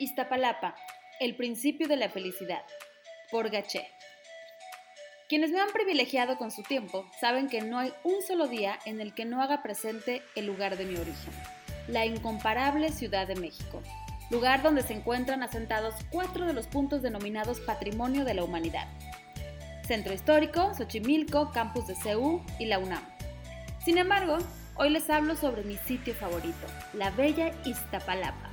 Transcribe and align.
Iztapalapa, 0.00 0.74
el 1.20 1.36
principio 1.36 1.86
de 1.86 1.96
la 1.96 2.08
felicidad, 2.08 2.62
por 3.30 3.50
Gaché. 3.50 3.86
Quienes 5.28 5.50
me 5.50 5.60
han 5.60 5.68
privilegiado 5.68 6.38
con 6.38 6.50
su 6.50 6.62
tiempo 6.62 7.04
saben 7.20 7.48
que 7.50 7.60
no 7.60 7.78
hay 7.78 7.92
un 8.02 8.22
solo 8.22 8.48
día 8.48 8.78
en 8.86 9.02
el 9.02 9.12
que 9.14 9.26
no 9.26 9.42
haga 9.42 9.62
presente 9.62 10.22
el 10.36 10.46
lugar 10.46 10.78
de 10.78 10.86
mi 10.86 10.96
origen, 10.96 11.34
la 11.86 12.06
incomparable 12.06 12.90
Ciudad 12.92 13.28
de 13.28 13.36
México, 13.36 13.82
lugar 14.30 14.62
donde 14.62 14.82
se 14.82 14.94
encuentran 14.94 15.42
asentados 15.42 15.94
cuatro 16.08 16.46
de 16.46 16.54
los 16.54 16.66
puntos 16.66 17.02
denominados 17.02 17.60
Patrimonio 17.60 18.24
de 18.24 18.32
la 18.32 18.42
Humanidad. 18.42 18.88
Centro 19.86 20.14
Histórico, 20.14 20.72
Xochimilco, 20.72 21.50
Campus 21.52 21.88
de 21.88 21.94
CEU 21.94 22.42
y 22.58 22.64
la 22.64 22.78
UNAM. 22.78 23.04
Sin 23.84 23.98
embargo, 23.98 24.38
hoy 24.76 24.88
les 24.88 25.10
hablo 25.10 25.36
sobre 25.36 25.62
mi 25.62 25.76
sitio 25.76 26.14
favorito, 26.14 26.66
la 26.94 27.10
bella 27.10 27.52
Iztapalapa. 27.66 28.48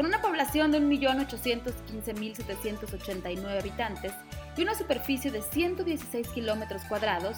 Con 0.00 0.06
una 0.06 0.22
población 0.22 0.72
de 0.72 0.80
1.815.789 0.80 3.60
habitantes 3.60 4.14
y 4.56 4.62
una 4.62 4.74
superficie 4.74 5.30
de 5.30 5.42
116 5.42 6.26
kilómetros 6.28 6.84
cuadrados, 6.84 7.36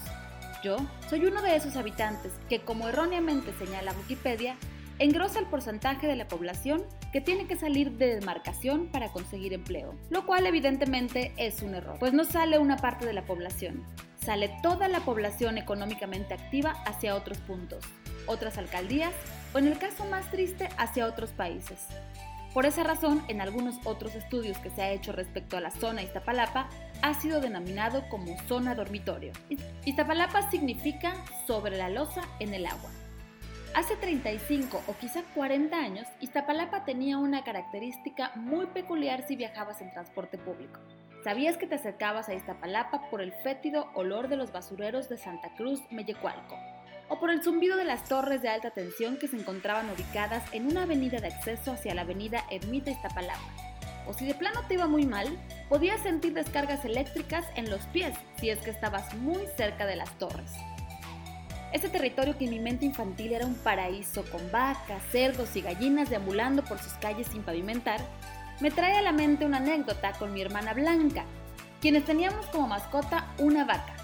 yo 0.63 0.77
soy 1.11 1.27
uno 1.27 1.43
de 1.43 1.57
esos 1.57 1.75
habitantes 1.75 2.31
que, 2.49 2.61
como 2.61 2.89
erróneamente 2.89 3.53
señala 3.59 3.93
Wikipedia, 3.95 4.55
engrosa 5.01 5.41
el 5.41 5.47
porcentaje 5.47 6.07
de 6.07 6.15
la 6.15 6.29
población 6.29 6.85
que 7.13 7.21
tiene 7.21 7.49
que 7.49 7.57
salir 7.57 7.99
de 7.99 8.15
demarcación 8.15 8.87
para 8.93 9.11
conseguir 9.11 9.55
empleo, 9.55 9.97
lo 10.11 10.25
cual 10.25 10.47
evidentemente 10.47 11.33
es 11.39 11.63
un 11.63 11.75
error, 11.75 11.97
pues 11.99 12.13
no 12.13 12.23
sale 12.23 12.61
una 12.61 12.77
parte 12.77 13.07
de 13.07 13.13
la 13.13 13.25
población, 13.25 13.85
sale 14.25 14.57
toda 14.63 14.87
la 14.87 15.01
población 15.01 15.59
económicamente 15.59 16.35
activa 16.35 16.77
hacia 16.87 17.17
otros 17.17 17.39
puntos, 17.39 17.85
otras 18.29 18.57
alcaldías 18.57 19.13
o 19.53 19.59
en 19.59 19.67
el 19.67 19.79
caso 19.79 20.05
más 20.05 20.31
triste 20.31 20.69
hacia 20.79 21.07
otros 21.07 21.31
países. 21.31 21.89
Por 22.55 22.67
esa 22.67 22.85
razón, 22.85 23.25
en 23.29 23.41
algunos 23.41 23.77
otros 23.85 24.15
estudios 24.15 24.59
que 24.59 24.69
se 24.69 24.83
ha 24.83 24.91
hecho 24.91 25.13
respecto 25.13 25.57
a 25.57 25.61
la 25.61 25.71
zona 25.71 26.03
Iztapalapa, 26.03 26.69
ha 27.01 27.15
sido 27.15 27.41
denominado 27.41 28.07
como 28.11 28.39
zona 28.47 28.75
dormitorio. 28.75 29.33
Iztapalapa 29.87 30.51
significa 30.51 31.15
sobre 31.47 31.79
la 31.79 31.89
losa 31.89 32.21
en 32.41 32.53
el 32.53 32.67
agua. 32.67 32.91
Hace 33.75 33.97
35 33.97 34.83
o 34.87 34.97
quizá 34.99 35.23
40 35.35 35.75
años, 35.75 36.07
Iztapalapa 36.21 36.85
tenía 36.85 37.17
una 37.17 37.43
característica 37.43 38.33
muy 38.35 38.67
peculiar 38.67 39.27
si 39.27 39.35
viajabas 39.35 39.81
en 39.81 39.91
transporte 39.91 40.37
público. 40.37 40.79
¿Sabías 41.25 41.57
que 41.57 41.67
te 41.67 41.77
acercabas 41.77 42.29
a 42.29 42.35
Iztapalapa 42.35 43.09
por 43.09 43.23
el 43.23 43.33
fétido 43.33 43.89
olor 43.95 44.29
de 44.29 44.37
los 44.37 44.53
basureros 44.53 45.09
de 45.09 45.17
Santa 45.17 45.55
Cruz, 45.57 45.81
Mellecualco? 45.91 46.59
O 47.13 47.21
por 47.21 47.29
el 47.29 47.43
zumbido 47.43 47.77
de 47.77 47.85
las 47.85 48.05
torres 48.05 48.41
de 48.41 48.49
alta 48.49 48.71
tensión 48.71 49.19
que 49.19 49.29
se 49.29 49.37
encontraban 49.37 49.91
ubicadas 49.91 50.43
en 50.53 50.67
una 50.67 50.85
avenida 50.85 51.21
de 51.21 51.27
acceso 51.27 51.73
hacia 51.73 51.95
la 51.95 52.03
avenida 52.03 52.43
Ermita 52.51 52.91
Iztapalapa. 52.91 53.39
O 54.09 54.15
si 54.15 54.25
de 54.25 54.35
plano 54.35 54.63
te 54.67 54.75
iba 54.75 54.87
muy 54.87 55.05
mal, 55.05 55.29
podías 55.69 56.01
sentir 56.01 56.33
descargas 56.33 56.87
eléctricas 56.87 57.45
en 57.55 57.69
los 57.69 57.85
pies 57.89 58.15
si 58.41 58.49
es 58.49 58.61
que 58.61 58.71
estabas 58.71 59.13
muy 59.17 59.43
cerca 59.59 59.85
de 59.85 59.97
las 59.97 60.19
torres. 60.19 60.53
Este 61.75 61.91
territorio 61.91 62.39
que 62.39 62.47
en 62.47 62.51
mi 62.53 62.61
mente 62.61 62.87
infantil 62.87 63.35
era 63.35 63.45
un 63.45 63.57
paraíso 63.57 64.25
con 64.31 64.51
vacas, 64.51 65.03
cerdos 65.13 65.55
y 65.55 65.61
gallinas 65.61 66.09
deambulando 66.09 66.65
por 66.65 66.79
sus 66.79 66.95
calles 66.95 67.27
sin 67.27 67.43
pavimentar, 67.43 68.01
me 68.61 68.71
trae 68.71 68.97
a 68.97 69.03
la 69.03 69.13
mente 69.13 69.45
una 69.45 69.59
anécdota 69.59 70.13
con 70.13 70.33
mi 70.33 70.41
hermana 70.41 70.73
Blanca, 70.73 71.27
quienes 71.83 72.07
teníamos 72.07 72.47
como 72.47 72.69
mascota 72.69 73.27
una 73.37 73.67
vaca. 73.67 74.02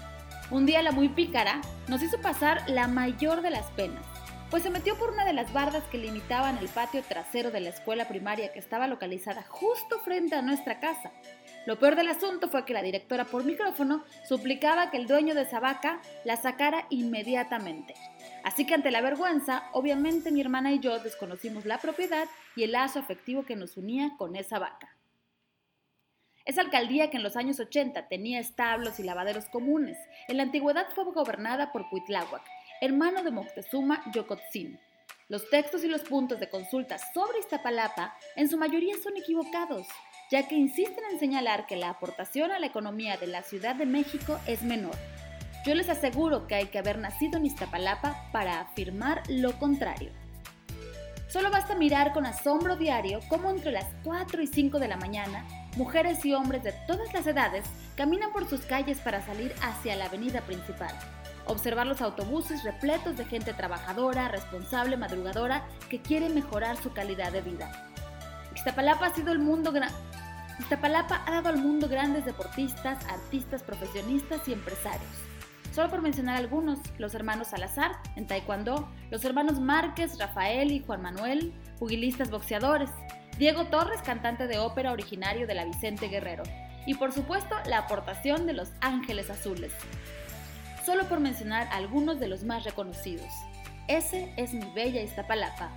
Un 0.51 0.65
día 0.65 0.81
la 0.81 0.91
muy 0.91 1.09
pícara 1.09 1.61
nos 1.87 2.01
hizo 2.01 2.19
pasar 2.21 2.67
la 2.67 2.87
mayor 2.87 3.43
de 3.43 3.51
las 3.51 3.67
penas, 3.71 4.03
pues 4.49 4.63
se 4.63 4.71
metió 4.71 4.97
por 4.97 5.11
una 5.11 5.23
de 5.23 5.33
las 5.33 5.53
bardas 5.53 5.83
que 5.91 5.99
limitaban 5.99 6.57
el 6.57 6.69
patio 6.69 7.03
trasero 7.03 7.51
de 7.51 7.59
la 7.59 7.69
escuela 7.69 8.07
primaria 8.07 8.51
que 8.51 8.57
estaba 8.57 8.87
localizada 8.87 9.43
justo 9.47 9.99
frente 9.99 10.35
a 10.35 10.41
nuestra 10.41 10.79
casa. 10.79 11.11
Lo 11.67 11.77
peor 11.77 11.95
del 11.95 12.07
asunto 12.07 12.49
fue 12.49 12.65
que 12.65 12.73
la 12.73 12.81
directora 12.81 13.25
por 13.25 13.43
micrófono 13.43 14.03
suplicaba 14.27 14.89
que 14.89 14.97
el 14.97 15.05
dueño 15.05 15.35
de 15.35 15.43
esa 15.43 15.59
vaca 15.59 16.01
la 16.25 16.35
sacara 16.35 16.87
inmediatamente. 16.89 17.93
Así 18.43 18.65
que 18.65 18.73
ante 18.73 18.89
la 18.89 19.01
vergüenza, 19.01 19.65
obviamente 19.73 20.31
mi 20.31 20.41
hermana 20.41 20.71
y 20.71 20.79
yo 20.79 20.97
desconocimos 20.97 21.65
la 21.65 21.77
propiedad 21.77 22.25
y 22.55 22.63
el 22.63 22.71
lazo 22.71 22.97
afectivo 22.97 23.45
que 23.45 23.55
nos 23.55 23.77
unía 23.77 24.13
con 24.17 24.35
esa 24.35 24.57
vaca. 24.57 24.98
Esa 26.49 26.61
alcaldía 26.61 27.11
que 27.11 27.17
en 27.17 27.21
los 27.21 27.35
años 27.35 27.59
80 27.59 28.07
tenía 28.07 28.39
establos 28.39 28.99
y 28.99 29.03
lavaderos 29.03 29.45
comunes, 29.45 29.99
en 30.27 30.37
la 30.37 30.41
antigüedad 30.41 30.87
fue 30.95 31.03
gobernada 31.03 31.71
por 31.71 31.87
Cuitláhuac, 31.91 32.41
hermano 32.81 33.23
de 33.23 33.29
Moctezuma 33.29 34.01
Yocotzin. 34.11 34.79
Los 35.27 35.47
textos 35.51 35.83
y 35.83 35.87
los 35.87 36.01
puntos 36.01 36.39
de 36.39 36.49
consulta 36.49 36.97
sobre 37.13 37.37
Iztapalapa 37.37 38.15
en 38.35 38.49
su 38.49 38.57
mayoría 38.57 38.95
son 38.97 39.15
equivocados, 39.15 39.85
ya 40.31 40.47
que 40.47 40.55
insisten 40.55 41.03
en 41.11 41.19
señalar 41.19 41.67
que 41.67 41.75
la 41.75 41.91
aportación 41.91 42.51
a 42.51 42.57
la 42.57 42.65
economía 42.65 43.15
de 43.17 43.27
la 43.27 43.43
Ciudad 43.43 43.75
de 43.75 43.85
México 43.85 44.39
es 44.47 44.63
menor. 44.63 44.95
Yo 45.67 45.75
les 45.75 45.87
aseguro 45.87 46.47
que 46.47 46.55
hay 46.55 46.65
que 46.69 46.79
haber 46.79 46.97
nacido 46.97 47.37
en 47.37 47.45
Iztapalapa 47.45 48.27
para 48.31 48.61
afirmar 48.61 49.21
lo 49.29 49.59
contrario. 49.59 50.09
Solo 51.29 51.51
basta 51.51 51.75
mirar 51.75 52.11
con 52.11 52.25
asombro 52.25 52.75
diario 52.75 53.19
cómo 53.27 53.51
entre 53.51 53.71
las 53.71 53.85
4 54.03 54.41
y 54.41 54.47
5 54.47 54.79
de 54.79 54.87
la 54.87 54.97
mañana 54.97 55.45
mujeres 55.77 56.25
y 56.25 56.33
hombres 56.33 56.63
de 56.63 56.73
todas 56.87 57.13
las 57.13 57.27
edades 57.27 57.65
caminan 57.95 58.31
por 58.31 58.49
sus 58.49 58.61
calles 58.61 58.97
para 58.97 59.23
salir 59.23 59.53
hacia 59.61 59.95
la 59.95 60.05
avenida 60.05 60.41
principal. 60.41 60.89
Observar 61.45 61.85
los 61.85 62.01
autobuses 62.01 62.63
repletos 62.63 63.15
de 63.15 63.25
gente 63.25 63.53
trabajadora, 63.53 64.27
responsable, 64.29 64.97
madrugadora, 64.97 65.67
que 65.87 66.01
quiere 66.01 66.29
mejorar 66.29 66.77
su 66.77 66.93
calidad 66.93 67.31
de 67.31 67.41
vida. 67.41 67.71
Iztapalapa 68.55 69.05
ha 69.05 70.59
Iztapalapa 70.59 71.23
ha 71.27 71.31
dado 71.31 71.49
al 71.49 71.57
mundo 71.57 71.87
grandes 71.87 72.25
deportistas, 72.25 73.05
artistas, 73.05 73.61
profesionistas 73.61 74.47
y 74.47 74.53
empresarios. 74.53 75.09
Solo 75.71 75.89
por 75.89 76.01
mencionar 76.01 76.35
algunos, 76.35 76.79
los 76.97 77.13
hermanos 77.13 77.49
Salazar 77.49 77.91
en 78.15 78.25
Taekwondo, 78.25 78.89
los 79.11 79.23
hermanos 79.23 79.59
Márquez, 79.59 80.17
Rafael 80.17 80.71
y 80.71 80.83
Juan 80.83 81.01
Manuel, 81.01 81.53
jugilistas 81.77 82.31
boxeadores, 82.31 82.89
Diego 83.37 83.65
Torres, 83.67 84.01
cantante 84.01 84.47
de 84.47 84.57
ópera 84.57 84.91
originario 84.91 85.47
de 85.47 85.53
la 85.53 85.65
Vicente 85.65 86.07
Guerrero, 86.07 86.43
y 86.85 86.95
por 86.95 87.11
supuesto 87.11 87.55
la 87.67 87.79
aportación 87.79 88.47
de 88.47 88.53
los 88.53 88.71
Ángeles 88.81 89.29
Azules. 89.29 89.71
Solo 90.85 91.07
por 91.07 91.19
mencionar 91.19 91.67
algunos 91.71 92.19
de 92.19 92.27
los 92.27 92.43
más 92.43 92.63
reconocidos. 92.63 93.31
Ese 93.87 94.33
es 94.37 94.53
mi 94.53 94.65
bella 94.73 95.01
Iztapalapa, 95.01 95.69